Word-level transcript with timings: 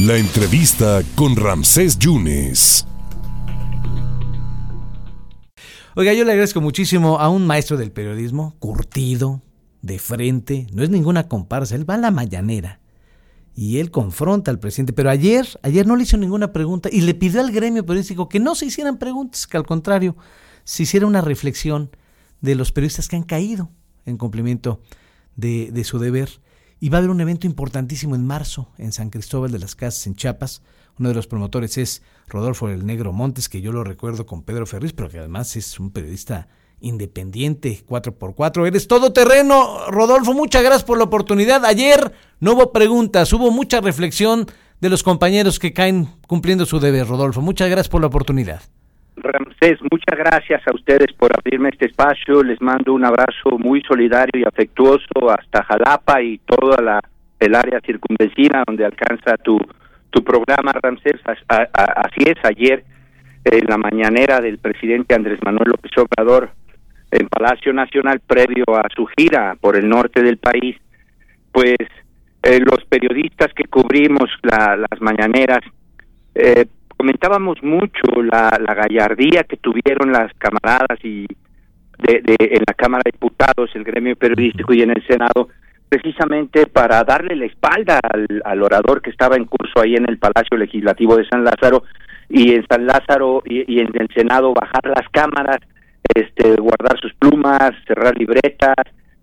La 0.00 0.16
entrevista 0.16 1.02
con 1.14 1.36
Ramsés 1.36 1.96
Yunes. 2.00 2.84
Oiga, 5.94 6.12
yo 6.12 6.24
le 6.24 6.32
agradezco 6.32 6.60
muchísimo 6.60 7.20
a 7.20 7.28
un 7.28 7.46
maestro 7.46 7.76
del 7.76 7.92
periodismo, 7.92 8.56
curtido, 8.58 9.40
de 9.82 10.00
frente, 10.00 10.66
no 10.72 10.82
es 10.82 10.90
ninguna 10.90 11.28
comparsa, 11.28 11.76
él 11.76 11.88
va 11.88 11.94
a 11.94 11.98
la 11.98 12.10
mañanera 12.10 12.80
y 13.54 13.78
él 13.78 13.92
confronta 13.92 14.50
al 14.50 14.58
presidente. 14.58 14.92
Pero 14.92 15.10
ayer, 15.10 15.46
ayer 15.62 15.86
no 15.86 15.94
le 15.94 16.02
hizo 16.02 16.16
ninguna 16.16 16.52
pregunta 16.52 16.88
y 16.90 17.02
le 17.02 17.14
pidió 17.14 17.40
al 17.40 17.52
gremio 17.52 17.86
periodístico 17.86 18.28
que 18.28 18.40
no 18.40 18.56
se 18.56 18.66
hicieran 18.66 18.98
preguntas, 18.98 19.46
que 19.46 19.56
al 19.56 19.64
contrario, 19.64 20.16
se 20.64 20.82
hiciera 20.82 21.06
una 21.06 21.20
reflexión 21.20 21.90
de 22.40 22.56
los 22.56 22.72
periodistas 22.72 23.06
que 23.06 23.14
han 23.14 23.22
caído 23.22 23.70
en 24.06 24.18
cumplimiento 24.18 24.80
de, 25.36 25.70
de 25.70 25.84
su 25.84 26.00
deber. 26.00 26.40
Y 26.84 26.90
va 26.90 26.98
a 26.98 27.00
haber 27.00 27.10
un 27.10 27.22
evento 27.22 27.46
importantísimo 27.46 28.14
en 28.14 28.26
marzo 28.26 28.68
en 28.76 28.92
San 28.92 29.08
Cristóbal 29.08 29.50
de 29.50 29.58
las 29.58 29.74
Casas, 29.74 30.06
en 30.06 30.16
Chiapas. 30.16 30.60
Uno 30.98 31.08
de 31.08 31.14
los 31.14 31.26
promotores 31.26 31.78
es 31.78 32.02
Rodolfo 32.28 32.68
el 32.68 32.84
Negro 32.84 33.10
Montes, 33.10 33.48
que 33.48 33.62
yo 33.62 33.72
lo 33.72 33.84
recuerdo 33.84 34.26
con 34.26 34.42
Pedro 34.42 34.66
Ferriz, 34.66 34.92
pero 34.92 35.08
que 35.08 35.18
además 35.18 35.56
es 35.56 35.80
un 35.80 35.92
periodista 35.92 36.46
independiente, 36.80 37.82
4x4. 37.88 38.66
Eres 38.66 38.86
todo 38.86 39.14
terreno, 39.14 39.86
Rodolfo. 39.88 40.34
Muchas 40.34 40.62
gracias 40.62 40.84
por 40.84 40.98
la 40.98 41.04
oportunidad. 41.04 41.64
Ayer 41.64 42.12
no 42.38 42.52
hubo 42.52 42.70
preguntas, 42.70 43.32
hubo 43.32 43.50
mucha 43.50 43.80
reflexión 43.80 44.46
de 44.82 44.90
los 44.90 45.02
compañeros 45.02 45.58
que 45.58 45.72
caen 45.72 46.10
cumpliendo 46.26 46.66
su 46.66 46.80
deber, 46.80 47.06
Rodolfo. 47.08 47.40
Muchas 47.40 47.70
gracias 47.70 47.88
por 47.88 48.02
la 48.02 48.08
oportunidad. 48.08 48.60
Muchas 49.90 50.18
gracias 50.18 50.60
a 50.66 50.74
ustedes 50.74 51.12
por 51.16 51.30
abrirme 51.34 51.70
este 51.70 51.86
espacio. 51.86 52.42
Les 52.42 52.60
mando 52.60 52.92
un 52.92 53.04
abrazo 53.04 53.58
muy 53.58 53.80
solidario 53.82 54.42
y 54.42 54.44
afectuoso 54.44 55.30
hasta 55.30 55.64
Jalapa 55.64 56.20
y 56.22 56.38
toda 56.38 56.82
la 56.82 57.00
el 57.40 57.54
área 57.54 57.80
circunvecina 57.80 58.62
donde 58.66 58.84
alcanza 58.84 59.36
tu 59.38 59.58
tu 60.10 60.22
programa, 60.22 60.72
Ramsés. 60.72 61.20
así 61.26 62.20
es, 62.24 62.36
ayer 62.44 62.84
en 63.44 63.66
la 63.66 63.76
mañanera 63.76 64.40
del 64.40 64.58
presidente 64.58 65.14
Andrés 65.14 65.40
Manuel 65.44 65.70
López 65.70 65.90
Obrador 65.98 66.50
en 67.10 67.28
Palacio 67.28 67.72
Nacional 67.72 68.20
previo 68.20 68.64
a 68.68 68.86
su 68.94 69.06
gira 69.06 69.56
por 69.60 69.76
el 69.76 69.88
norte 69.88 70.22
del 70.22 70.38
país, 70.38 70.76
pues 71.52 71.76
eh, 72.42 72.60
los 72.60 72.84
periodistas 72.88 73.52
que 73.54 73.64
cubrimos 73.64 74.30
las 74.42 75.00
mañaneras 75.00 75.60
eh, 76.34 76.66
comentábamos 77.04 77.62
mucho 77.62 78.22
la, 78.22 78.58
la, 78.66 78.72
gallardía 78.72 79.42
que 79.44 79.58
tuvieron 79.58 80.10
las 80.10 80.32
camaradas 80.38 80.98
y 81.04 81.26
de, 81.98 82.22
en 82.38 82.62
la 82.66 82.72
Cámara 82.72 83.02
de 83.04 83.10
Diputados, 83.12 83.68
el 83.74 83.84
gremio 83.84 84.16
periodístico 84.16 84.72
y 84.72 84.80
en 84.80 84.88
el 84.88 85.06
Senado, 85.06 85.50
precisamente 85.86 86.66
para 86.66 87.04
darle 87.04 87.36
la 87.36 87.44
espalda 87.44 88.00
al, 88.02 88.62
orador 88.62 89.02
que 89.02 89.10
estaba 89.10 89.36
en 89.36 89.44
curso 89.44 89.82
ahí 89.82 89.96
en 89.96 90.08
el 90.08 90.16
Palacio 90.16 90.56
Legislativo 90.56 91.18
de 91.18 91.26
San 91.26 91.44
Lázaro 91.44 91.82
y 92.30 92.54
en 92.54 92.66
San 92.66 92.86
Lázaro 92.86 93.42
y, 93.44 93.70
y 93.70 93.80
en 93.80 93.90
el 94.00 94.08
Senado 94.14 94.54
bajar 94.54 94.86
las 94.86 95.06
cámaras 95.10 95.58
este, 96.14 96.56
guardar 96.56 96.98
sus 97.02 97.12
plumas, 97.16 97.72
cerrar 97.86 98.16
libretas, 98.16 98.76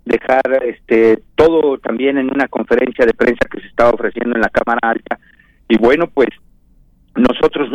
dejar 0.06 0.44
este, 0.66 1.24
todo 1.34 1.80
también 1.80 2.20
en 2.20 2.32
una 2.32 2.48
conferencia 2.48 3.08
de 3.08 3.16
prensa 3.16 3.48
que 3.52 3.60
se 3.60 3.68
estaba 3.68 3.90
ofreciendo 3.90 4.36
en 4.36 4.42
la 4.42 4.50
Cámara 4.50 4.82
Alta. 4.84 5.18
Y 5.68 5.80
bueno, 5.80 6.06
pues 6.06 6.30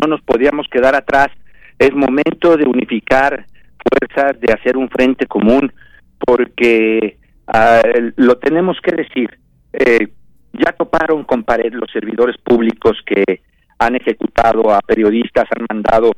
no 0.06 0.16
nos 0.16 0.22
podíamos 0.22 0.66
quedar 0.68 0.94
atrás. 0.94 1.28
Es 1.78 1.92
momento 1.92 2.56
de 2.56 2.64
unificar 2.64 3.46
fuerzas, 3.90 4.40
de 4.40 4.52
hacer 4.52 4.76
un 4.76 4.88
frente 4.88 5.26
común, 5.26 5.72
porque 6.18 7.18
ah, 7.46 7.82
lo 8.16 8.38
tenemos 8.38 8.78
que 8.80 8.92
decir. 8.92 9.38
Eh, 9.72 10.08
ya 10.52 10.72
toparon 10.72 11.24
con 11.24 11.42
pared 11.42 11.72
los 11.72 11.90
servidores 11.92 12.36
públicos 12.38 12.96
que 13.04 13.42
han 13.78 13.94
ejecutado 13.94 14.72
a 14.72 14.80
periodistas, 14.80 15.44
han 15.50 15.66
mandado 15.68 16.12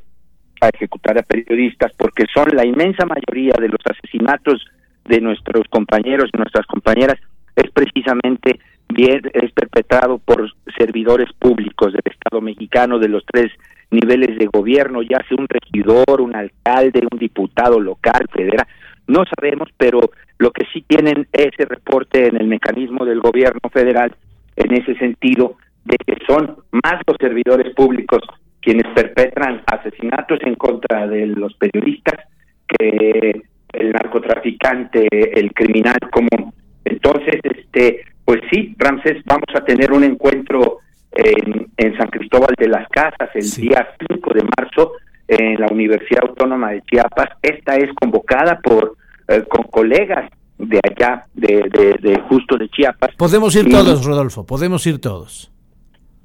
a 0.61 0.69
ejecutar 0.69 1.19
a 1.19 1.23
periodistas 1.23 1.93
porque 1.97 2.25
son 2.33 2.49
la 2.55 2.65
inmensa 2.65 3.05
mayoría 3.05 3.55
de 3.59 3.69
los 3.69 3.81
asesinatos 3.85 4.65
de 5.05 5.21
nuestros 5.21 5.67
compañeros 5.69 6.31
y 6.33 6.37
nuestras 6.37 6.67
compañeras 6.67 7.17
es 7.57 7.71
precisamente 7.73 8.61
bien 8.89 9.21
es 9.33 9.53
perpetrado 9.53 10.19
por 10.19 10.51
servidores 10.77 11.33
públicos 11.39 11.93
del 11.93 12.03
Estado 12.05 12.41
mexicano 12.41 12.99
de 12.99 13.09
los 13.09 13.25
tres 13.27 13.51
niveles 13.91 14.39
de 14.39 14.47
gobierno, 14.47 15.03
ya 15.03 15.19
sea 15.29 15.37
un 15.39 15.49
regidor, 15.49 16.21
un 16.21 16.35
alcalde, 16.35 17.07
un 17.11 17.19
diputado 17.19 17.81
local, 17.81 18.27
federal, 18.33 18.67
no 19.07 19.25
sabemos, 19.35 19.69
pero 19.77 20.11
lo 20.39 20.51
que 20.51 20.67
sí 20.73 20.85
tienen 20.87 21.27
ese 21.33 21.65
reporte 21.65 22.29
en 22.29 22.37
el 22.37 22.47
mecanismo 22.47 23.05
del 23.05 23.21
gobierno 23.21 23.69
federal 23.73 24.15
en 24.57 24.75
ese 24.75 24.95
sentido 24.97 25.57
de 25.85 25.97
que 25.97 26.17
son 26.27 26.57
más 26.71 27.01
los 27.07 27.17
servidores 27.19 27.75
públicos 27.75 28.21
quienes 28.61 28.87
perpetran 28.95 29.63
asesinatos 29.67 30.41
en 30.43 30.55
contra 30.57 31.07
de 31.07 31.27
los 31.27 31.55
periodistas 31.55 32.21
que 32.67 33.43
el 33.73 33.93
narcotraficante, 33.93 35.07
el 35.41 35.53
criminal 35.55 35.99
común. 36.11 36.53
Entonces, 36.85 37.41
este, 37.45 38.03
pues 38.25 38.41
sí, 38.51 38.75
Ramsés, 38.77 39.23
vamos 39.25 39.49
a 39.55 39.65
tener 39.65 39.93
un 39.93 40.05
encuentro 40.05 40.79
en, 41.19 41.69
en 41.77 41.97
San 41.97 42.09
Cristóbal 42.09 42.55
de 42.57 42.69
las 42.69 42.89
Casas 42.89 43.29
el 43.35 43.51
día 43.51 43.89
5 44.09 44.35
de 44.35 44.43
marzo 44.57 44.93
en 45.27 45.61
la 45.61 45.67
Universidad 45.67 46.23
Autónoma 46.29 46.71
de 46.71 46.83
Chiapas. 46.83 47.31
Esta 47.43 47.77
es 47.77 47.93
convocada 47.95 48.61
por 48.61 48.97
eh, 49.27 49.43
con 49.49 49.65
colegas 49.65 50.31
de 50.59 50.81
allá, 50.83 51.27
de, 51.35 51.97
de, 52.01 52.21
justo 52.29 52.57
de 52.57 52.69
Chiapas. 52.69 53.15
Podemos 53.17 53.55
ir 53.57 53.69
todos, 53.69 54.05
Rodolfo, 54.05 54.47
podemos 54.47 54.87
ir 54.87 55.01
todos. 55.01 55.51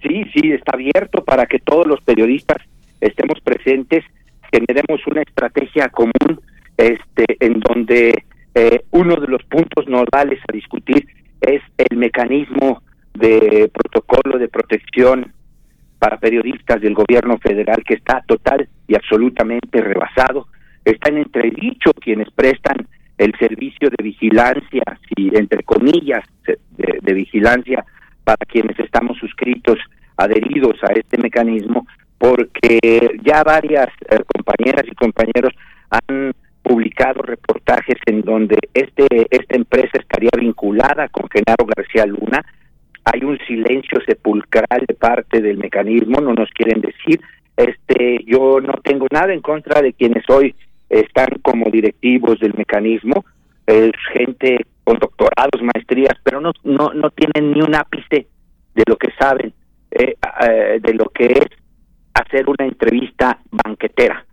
Sí, 0.02 0.24
sí, 0.34 0.52
está 0.52 0.74
abierto 0.74 1.24
para 1.24 1.46
que 1.46 1.60
todos 1.60 1.88
los 1.88 2.02
periodistas 2.02 2.62
estemos 3.02 3.40
presentes, 3.42 4.04
generemos 4.52 5.06
una 5.08 5.22
estrategia 5.22 5.90
común, 5.90 6.40
este, 6.78 7.38
en 7.40 7.60
donde 7.60 8.24
eh, 8.56 8.84
uno 8.92 9.16
de 9.16 9.28
los 9.28 9.44
puntos 9.44 9.88
nodales 9.88 10.40
a 10.48 10.54
discutir 10.54 11.08
es 11.42 11.62
el 11.78 11.98
mecanismo 11.98 12.82
de 13.14 13.70
protocolo 13.74 14.38
de 14.38 14.48
protección 14.48 15.34
para 16.00 16.18
periodistas 16.18 16.82
del 16.82 16.94
gobierno 16.94 17.38
federal 17.38 17.84
que 17.86 17.96
está 17.96 18.24
total 18.28 18.68
y 18.88 18.96
absolutamente 18.96 19.82
rebasado. 19.82 20.48
Están 20.84 21.18
entredicho 21.18 21.92
quienes 21.94 22.30
prestan 22.32 22.88
el 23.18 23.34
servicio 23.38 23.90
de 23.90 24.04
vigilancia, 24.04 24.84
si 25.08 25.30
entre 25.34 25.64
comillas, 25.64 26.26
de 26.44 27.14
vigilancia 27.14 27.86
para 28.24 28.46
quienes 28.46 28.78
estamos 28.80 29.18
suscritos, 29.18 29.78
adheridos 30.18 30.76
a 30.84 30.94
este 30.94 31.18
mecanismo, 31.18 31.88
porque 32.18 33.20
ya 33.24 33.44
varias 33.44 33.90
eh, 34.10 34.20
compañeras 34.26 34.84
y 34.88 34.96
compañeros 34.96 35.54
han 35.90 36.34
publicado 36.62 37.22
reportajes 37.22 37.98
en 38.06 38.22
donde 38.22 38.58
este 38.74 39.28
esta 39.30 39.56
empresa 39.56 40.00
estaría 40.00 40.30
vinculada 40.40 41.10
con 41.10 41.30
Genaro 41.30 41.66
García 41.76 42.06
Luna. 42.06 42.46
Hay 43.06 43.24
un 43.24 43.38
silencio 43.48 44.00
sepulcral 44.06 44.86
de 44.88 44.94
parte 44.94 45.42
del 45.42 45.58
mecanismo, 45.58 46.22
no 46.22 46.34
nos 46.34 46.50
quieren 46.52 46.82
decir. 46.82 47.22
Este, 47.56 48.24
yo 48.26 48.60
no 48.62 48.74
tengo 48.84 49.08
nada 49.12 49.34
en 49.34 49.42
contra 49.42 49.82
de 49.82 49.94
quienes 49.94 50.28
hoy 50.30 50.56
están 50.90 51.28
como 51.42 51.70
directivos 51.70 52.40
del 52.40 52.54
mecanismo, 52.56 53.26
es 53.66 53.92
gente 54.14 54.66
con 54.84 55.00
doctorados, 55.00 55.62
maestrías, 55.62 56.18
pero 56.24 56.42
no, 56.42 56.52
no, 56.64 56.94
no 56.94 57.10
tienen 57.12 57.54
ni 57.54 57.62
un 57.62 57.76
ápice 57.76 58.28
de 58.76 58.84
lo 58.88 58.98
que 58.98 59.10
saben, 59.20 59.54
eh, 59.92 60.16
eh, 60.48 60.80
de 60.82 60.94
lo 60.94 61.06
que 61.06 61.26
es 61.26 61.48
hacer 62.14 62.50
una 62.50 62.66
entrevista 62.66 63.40
banquetera, 63.52 64.26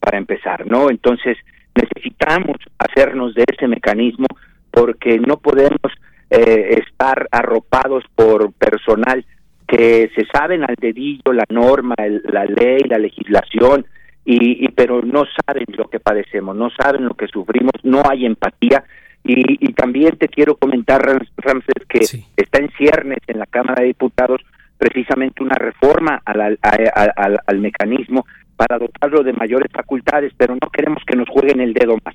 para 0.00 0.18
empezar, 0.18 0.66
¿no? 0.66 0.90
Entonces, 0.90 1.36
necesitamos 1.74 2.56
hacernos 2.78 3.34
de 3.34 3.44
ese 3.52 3.66
mecanismo 3.66 4.26
porque 4.70 5.18
no 5.18 5.38
podemos 5.38 5.92
eh, 6.30 6.82
estar 6.84 7.28
arropados 7.30 8.04
por 8.14 8.52
personal 8.52 9.24
que 9.66 10.10
se 10.14 10.24
saben 10.26 10.62
al 10.62 10.76
dedillo 10.76 11.32
la 11.32 11.44
norma, 11.48 11.94
la 12.24 12.44
ley, 12.44 12.80
la 12.88 12.98
legislación, 12.98 13.86
y, 14.24 14.68
pero 14.70 15.02
no 15.02 15.24
saben 15.46 15.66
lo 15.76 15.88
que 15.88 16.00
padecemos, 16.00 16.56
no 16.56 16.68
saben 16.70 17.04
lo 17.04 17.14
que 17.14 17.28
sufrimos, 17.28 17.74
no 17.84 18.02
hay 18.08 18.26
empatía. 18.26 18.84
Y, 19.22 19.72
también 19.72 20.16
te 20.18 20.28
quiero 20.28 20.56
comentar, 20.56 21.00
Ramses, 21.36 21.84
que 21.88 22.00
está 22.36 22.58
en 22.58 22.70
ciernes 22.76 23.18
en 23.26 23.38
la 23.38 23.46
Cámara 23.46 23.82
de 23.82 23.88
Diputados 23.88 24.40
precisamente 24.78 25.42
una 25.42 25.56
reforma 25.56 26.22
al, 26.24 26.58
al, 26.62 27.58
mecanismo 27.58 28.26
para 28.56 28.78
dotarlo 28.78 29.22
de 29.22 29.32
mayores 29.32 29.70
facultades, 29.72 30.32
pero 30.36 30.54
no 30.54 30.70
queremos 30.70 31.02
que 31.06 31.16
nos 31.16 31.28
jueguen 31.28 31.60
el 31.60 31.72
dedo 31.72 31.96
más, 32.04 32.14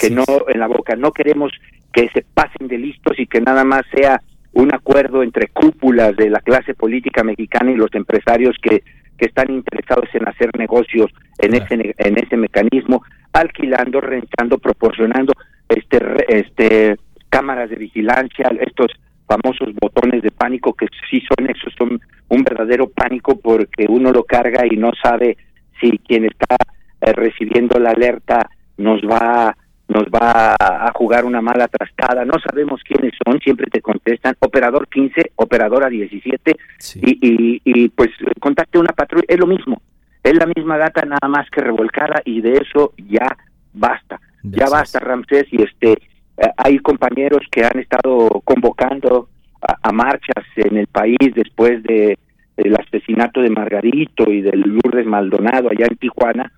que 0.00 0.10
no 0.10 0.24
en 0.48 0.60
la 0.60 0.66
boca, 0.66 0.94
no 0.94 1.12
queremos 1.12 1.52
que 1.92 2.08
se 2.14 2.24
pasen 2.34 2.68
de 2.68 2.78
listos 2.78 3.18
y 3.18 3.26
que 3.26 3.40
nada 3.40 3.64
más 3.64 3.82
sea 3.94 4.20
un 4.52 4.74
acuerdo 4.74 5.22
entre 5.22 5.48
cúpulas 5.48 6.16
de 6.16 6.30
la 6.30 6.40
clase 6.40 6.74
política 6.74 7.22
mexicana 7.22 7.70
y 7.70 7.76
los 7.76 7.92
empresarios 7.94 8.56
que, 8.62 8.82
que 9.16 9.26
están 9.26 9.50
interesados 9.50 10.08
en 10.14 10.28
hacer 10.28 10.50
negocios 10.58 11.10
en 11.38 11.54
ese 11.54 11.94
en 11.98 12.18
ese 12.18 12.36
mecanismo, 12.36 13.02
alquilando, 13.32 14.00
rentando, 14.00 14.58
proporcionando 14.58 15.32
este, 15.68 15.98
este 16.28 16.96
cámaras 17.30 17.70
de 17.70 17.76
vigilancia, 17.76 18.50
estos 18.60 18.92
famosos 19.26 19.74
botones 19.80 20.22
de 20.22 20.30
pánico 20.30 20.74
que 20.74 20.86
sí 21.10 21.22
son 21.26 21.48
esos 21.48 21.72
son 21.78 22.00
un 22.28 22.42
verdadero 22.42 22.88
pánico 22.88 23.38
porque 23.38 23.86
uno 23.88 24.10
lo 24.10 24.24
carga 24.24 24.66
y 24.70 24.76
no 24.76 24.92
sabe 25.02 25.38
si 25.80 25.98
quien 25.98 26.26
está 26.26 26.56
eh, 27.00 27.12
recibiendo 27.12 27.78
la 27.78 27.90
alerta 27.90 28.50
nos 28.76 29.00
va 29.02 29.56
nos 29.92 30.04
va 30.04 30.56
a 30.58 30.90
jugar 30.94 31.24
una 31.24 31.40
mala 31.40 31.68
trastada, 31.68 32.24
no 32.24 32.34
sabemos 32.38 32.80
quiénes 32.82 33.12
son, 33.24 33.38
siempre 33.40 33.66
te 33.70 33.80
contestan, 33.80 34.36
operador 34.40 34.88
15, 34.88 35.32
operadora 35.36 35.88
17, 35.88 36.56
y, 36.96 37.10
y, 37.20 37.62
y, 37.64 37.88
pues 37.88 38.10
contacte 38.40 38.78
una 38.78 38.92
patrulla, 38.92 39.24
es 39.28 39.38
lo 39.38 39.46
mismo, 39.46 39.82
es 40.22 40.34
la 40.34 40.46
misma 40.46 40.78
data 40.78 41.04
nada 41.04 41.28
más 41.28 41.48
que 41.50 41.60
revolcada 41.60 42.22
y 42.24 42.40
de 42.40 42.54
eso 42.54 42.94
ya 42.96 43.36
basta, 43.72 44.20
ya 44.42 44.68
basta 44.68 44.98
Ramsés 44.98 45.46
y 45.52 45.62
este 45.62 45.98
eh, 46.38 46.50
hay 46.56 46.78
compañeros 46.78 47.42
que 47.50 47.64
han 47.64 47.78
estado 47.78 48.28
convocando 48.44 49.28
a, 49.60 49.92
marchas 49.92 50.44
en 50.56 50.76
el 50.76 50.86
país 50.86 51.18
después 51.34 51.82
de 51.82 52.18
el 52.56 52.76
asesinato 52.76 53.40
de 53.40 53.50
Margarito 53.50 54.30
y 54.30 54.40
del 54.40 54.60
Lourdes 54.60 55.06
Maldonado 55.06 55.70
allá 55.70 55.86
en 55.88 55.96
Tijuana. 55.96 56.52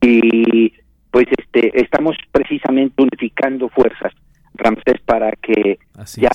Y 0.00 0.72
pues 1.10 1.26
este 1.36 1.80
estamos 1.80 2.16
precisamente 2.30 3.02
unificando 3.02 3.68
fuerzas 3.68 4.12
Ramsés 4.54 5.00
para 5.04 5.32
que 5.32 5.78
ya 6.16 6.30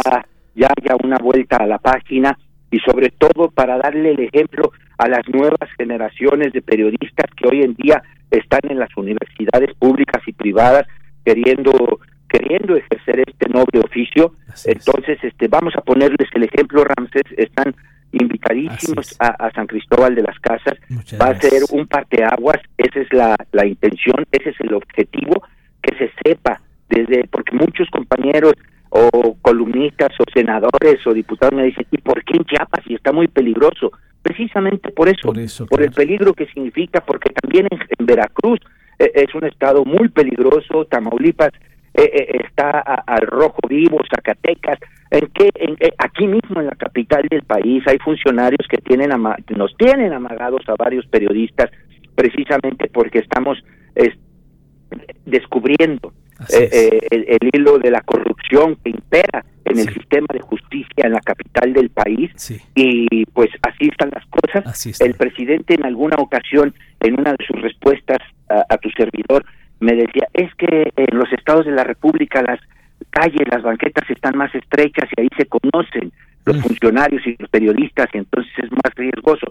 ya 0.55 0.67
haya 0.67 0.95
una 1.03 1.17
vuelta 1.17 1.57
a 1.57 1.65
la 1.65 1.77
página 1.77 2.37
y 2.69 2.79
sobre 2.79 3.09
todo 3.09 3.51
para 3.51 3.77
darle 3.77 4.11
el 4.11 4.19
ejemplo 4.21 4.71
a 4.97 5.07
las 5.07 5.27
nuevas 5.27 5.69
generaciones 5.77 6.53
de 6.53 6.61
periodistas 6.61 7.29
que 7.35 7.47
hoy 7.47 7.63
en 7.63 7.73
día 7.75 8.01
están 8.29 8.61
en 8.69 8.79
las 8.79 8.95
universidades 8.95 9.73
públicas 9.77 10.21
y 10.25 10.33
privadas 10.33 10.87
queriendo 11.25 11.99
queriendo 12.31 12.77
ejercer 12.77 13.23
este 13.27 13.49
noble 13.49 13.81
oficio. 13.83 14.33
Entonces, 14.65 15.19
este 15.21 15.49
vamos 15.49 15.73
a 15.75 15.81
ponerles 15.81 16.29
el 16.33 16.43
ejemplo, 16.43 16.85
Ramsés, 16.85 17.23
están 17.35 17.75
invitadísimos 18.11 19.15
a, 19.19 19.51
San 19.51 19.67
Cristóbal 19.67 20.15
de 20.15 20.23
las 20.23 20.37
Casas. 20.39 20.77
Va 21.19 21.27
a 21.27 21.39
ser 21.39 21.63
un 21.71 21.87
parteaguas, 21.87 22.57
esa 22.77 22.99
es 22.99 23.13
la, 23.13 23.35
la 23.51 23.65
intención, 23.65 24.25
ese 24.31 24.49
es 24.49 24.59
el 24.59 24.73
objetivo, 24.73 25.43
que 25.81 25.95
se 25.97 26.11
sepa 26.23 26.61
desde, 26.89 27.27
porque 27.29 27.55
muchos 27.55 27.89
compañeros 27.89 28.53
o 28.89 29.37
columnistas 29.41 30.11
o 30.19 30.23
senadores 30.33 31.05
o 31.07 31.13
diputados 31.13 31.55
me 31.55 31.63
dicen, 31.63 31.85
¿y 31.91 31.97
por 31.97 32.23
qué 32.23 32.37
en 32.37 32.43
Chiapas? 32.43 32.83
Y 32.87 32.95
está 32.95 33.11
muy 33.11 33.27
peligroso. 33.27 33.91
Precisamente 34.21 34.91
por 34.91 35.09
eso, 35.09 35.33
por, 35.67 35.81
el 35.81 35.91
peligro 35.91 36.33
que 36.33 36.45
significa, 36.47 37.01
porque 37.01 37.31
también 37.31 37.67
en, 37.71 38.05
Veracruz 38.05 38.59
eh, 38.99 39.11
es 39.15 39.33
un 39.33 39.45
estado 39.45 39.83
muy 39.83 40.09
peligroso, 40.09 40.85
Tamaulipas 40.85 41.51
eh, 41.93 42.03
eh, 42.03 42.41
está 42.45 42.81
al 42.81 43.25
rojo 43.25 43.59
vivo, 43.67 43.99
Zacatecas, 44.13 44.77
en 45.11 45.27
que 45.27 45.49
en, 45.55 45.77
aquí 45.97 46.25
mismo 46.25 46.61
en 46.61 46.67
la 46.67 46.75
capital 46.75 47.27
del 47.29 47.43
país 47.43 47.83
hay 47.87 47.99
funcionarios 47.99 48.67
que 48.67 48.77
tienen 48.77 49.09
nos 49.09 49.75
tienen 49.77 50.13
amagados 50.13 50.61
a 50.67 50.75
varios 50.75 51.05
periodistas 51.07 51.69
precisamente 52.15 52.89
porque 52.91 53.19
estamos 53.19 53.57
descubriendo 55.25 56.13
eh, 56.49 56.99
el, 57.11 57.49
hilo 57.53 57.77
de 57.77 57.91
la 57.91 58.01
corrupción 58.01 58.77
que 58.83 58.89
impera 58.89 59.45
en 59.65 59.79
el 59.79 59.93
sistema 59.93 60.27
de 60.33 60.39
justicia 60.39 61.05
en 61.05 61.13
la 61.13 61.19
capital 61.19 61.71
del 61.73 61.89
país. 61.89 62.31
Y 62.75 63.25
pues 63.27 63.49
así 63.61 63.89
están 63.89 64.09
las 64.13 64.25
cosas. 64.27 65.01
El 65.01 65.13
presidente 65.13 65.75
en 65.75 65.85
alguna 65.85 66.15
ocasión 66.17 66.73
en 66.99 67.19
una 67.19 67.31
de 67.33 67.45
sus 67.45 67.61
respuestas 67.61 68.19
a 68.47 68.77
tu 68.77 68.89
servidor 68.91 69.45
me 69.79 69.93
decía, 69.93 70.27
es 70.33 70.53
que 70.55 70.91
en 70.95 71.17
los 71.17 71.31
estados 71.33 71.65
de 71.65 71.71
la 71.71 71.83
República 71.83 72.41
las 72.41 72.59
calles, 73.09 73.47
las 73.51 73.63
banquetas 73.63 74.09
están 74.09 74.37
más 74.37 74.53
estrechas 74.53 75.09
y 75.15 75.21
ahí 75.21 75.29
se 75.37 75.45
conocen 75.45 76.11
los 76.45 76.57
mm. 76.57 76.61
funcionarios 76.61 77.25
y 77.25 77.35
los 77.39 77.49
periodistas 77.49 78.07
y 78.13 78.17
entonces 78.19 78.51
es 78.57 78.71
más 78.71 78.93
riesgoso. 78.95 79.47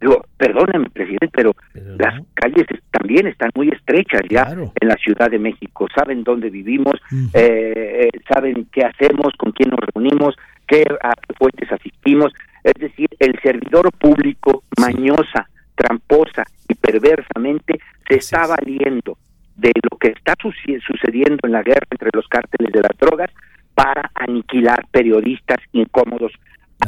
Digo, 0.00 0.22
perdóneme, 0.36 0.90
presidente, 0.90 1.30
pero, 1.32 1.54
las 1.98 2.20
calles 2.34 2.66
también 2.90 3.26
están 3.26 3.50
muy 3.54 3.68
estrechas 3.68 4.20
ya 4.28 4.48
en 4.52 4.88
la 4.88 4.96
Ciudad 4.96 5.30
de 5.30 5.38
México. 5.38 5.86
Saben 5.94 6.24
dónde 6.24 6.50
vivimos, 6.50 6.96
eh, 7.32 8.10
saben 8.30 8.66
qué 8.70 8.82
hacemos, 8.82 9.32
con 9.38 9.52
quién 9.52 9.70
nos 9.70 9.80
reunimos, 9.80 10.34
qué, 10.66 10.84
a 11.02 11.12
qué 11.14 11.34
fuentes 11.38 11.72
asistimos. 11.72 12.32
Es 12.62 12.74
decir, 12.74 13.08
el 13.18 13.38
servidor 13.42 13.90
público, 13.92 14.64
mañosa, 14.78 15.48
tramposa 15.74 16.44
y 16.68 16.74
perversamente, 16.74 17.80
se 18.06 18.16
está 18.16 18.46
valiendo 18.46 19.16
de 19.56 19.72
lo 19.90 19.96
que 19.96 20.08
está 20.08 20.34
sucediendo 20.42 21.38
en 21.44 21.52
la 21.52 21.62
guerra 21.62 21.86
entre 21.90 22.10
los 22.12 22.26
cárteles 22.28 22.72
de 22.72 22.82
las 22.82 22.96
drogas 22.98 23.30
para 23.74 24.10
aniquilar 24.14 24.84
periodistas 24.90 25.58
incómodos 25.72 26.32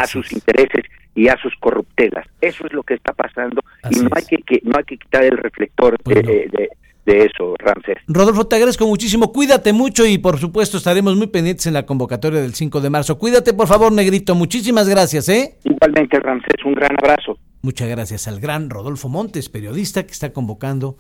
a 0.06 0.08
sus 0.08 0.32
intereses 0.32 0.84
y 1.14 1.28
a 1.28 1.36
sus 1.38 1.54
corruptelas. 1.56 2.26
Eso 2.40 2.66
es 2.66 2.72
lo 2.72 2.82
que 2.82 2.94
está 2.94 3.12
pasando 3.12 3.62
y 3.90 3.96
no 4.00 4.10
hay 4.12 4.22
que, 4.24 4.60
no 4.62 4.78
hay 4.78 4.84
que 4.84 4.98
quitar 4.98 5.24
el 5.24 5.36
reflector 5.36 5.98
de, 6.04 6.70
eso, 7.06 7.54
Ramsés. 7.58 7.98
Rodolfo, 8.08 8.48
te 8.48 8.56
agradezco 8.56 8.86
muchísimo. 8.86 9.32
Cuídate 9.32 9.72
mucho 9.72 10.04
y 10.04 10.18
por 10.18 10.38
supuesto 10.38 10.76
estaremos 10.76 11.16
muy 11.16 11.28
pendientes 11.28 11.66
en 11.66 11.74
la 11.74 11.86
convocatoria 11.86 12.40
del 12.40 12.54
5 12.54 12.80
de 12.80 12.90
marzo. 12.90 13.16
Cuídate, 13.16 13.54
por 13.54 13.68
favor, 13.68 13.92
Negrito. 13.92 14.34
Muchísimas 14.34 14.88
gracias, 14.88 15.28
¿eh? 15.28 15.56
Igualmente, 15.62 16.18
Ramsés, 16.18 16.64
un 16.64 16.74
gran 16.74 16.96
abrazo. 16.98 17.38
Muchas 17.62 17.88
gracias 17.88 18.26
al 18.26 18.40
gran 18.40 18.70
Rodolfo 18.70 19.08
Montes, 19.08 19.48
periodista 19.48 20.04
que 20.04 20.12
está 20.12 20.32
convocando 20.32 20.98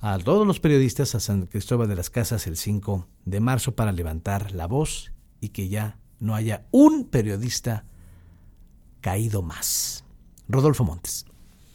a 0.00 0.18
todos 0.18 0.46
los 0.46 0.58
periodistas 0.58 1.14
a 1.14 1.20
San 1.20 1.46
Cristóbal 1.46 1.88
de 1.88 1.94
las 1.94 2.10
Casas 2.10 2.46
el 2.48 2.56
5 2.56 3.06
de 3.24 3.40
marzo 3.40 3.76
para 3.76 3.92
levantar 3.92 4.50
la 4.52 4.66
voz 4.66 5.12
y 5.40 5.50
que 5.50 5.68
ya 5.68 5.98
no 6.18 6.34
haya 6.34 6.66
un 6.70 7.08
periodista 7.08 7.84
caído 9.06 9.40
más. 9.40 10.02
Rodolfo 10.48 10.82
Montes. 10.82 11.26